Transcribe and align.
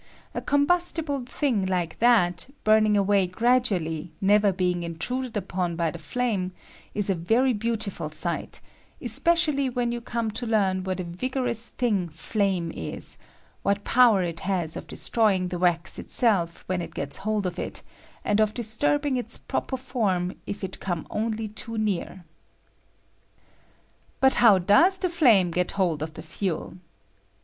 A 0.33 0.41
combustible 0.41 1.23
thing 1.27 1.63
like 1.67 1.99
that, 1.99 2.47
burn 2.63 2.87
ing 2.87 2.97
away 2.97 3.27
gradually, 3.27 4.09
never 4.19 4.51
being 4.51 4.81
intruded 4.81 5.37
upon 5.37 5.75
"by 5.75 5.91
the 5.91 5.99
flame, 5.99 6.53
is 6.95 7.11
a 7.11 7.13
very 7.13 7.53
beautiful 7.53 8.09
sight, 8.09 8.61
especial 8.99 9.57
ly 9.57 9.67
when 9.67 9.91
you 9.91 10.01
come 10.01 10.31
to 10.31 10.47
learn 10.47 10.83
what 10.83 10.99
a 10.99 11.03
vigorous 11.03 11.69
thing 11.69 12.09
flame 12.09 12.71
is— 12.73 13.19
what 13.61 13.83
power 13.83 14.23
it 14.23 14.39
has 14.39 14.75
of 14.75 14.87
destroy 14.87 15.35
ing 15.35 15.49
the 15.49 15.59
wax 15.59 15.99
itself 15.99 16.63
when 16.65 16.81
it 16.81 16.95
gels 16.95 17.17
hold 17.17 17.45
of 17.45 17.59
it, 17.59 17.83
and 18.25 18.39
of 18.41 18.55
disturbing 18.55 19.17
its 19.17 19.37
proper 19.37 19.77
form 19.77 20.33
if 20.47 20.63
it 20.63 20.79
come 20.79 21.05
only 21.11 21.47
too 21.47 21.73
1 21.73 21.85
J 21.85 21.91
CAPILLAHY 21.97 22.09
ATTBACTIOS. 22.09 22.23
But 24.19 24.35
how 24.37 24.57
does 24.57 24.97
the 24.97 25.09
flame 25.09 25.51
get 25.51 25.73
hold 25.73 26.01
of 26.01 26.15
the 26.15 26.23
fuel 26.23 26.77